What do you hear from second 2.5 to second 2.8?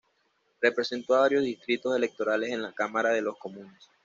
la